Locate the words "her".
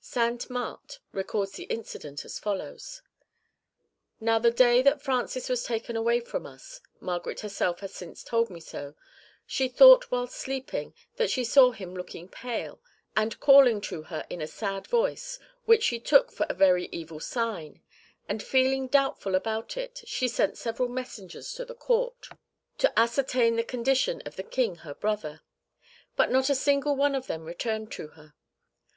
14.04-14.24, 24.76-24.94, 28.10-28.34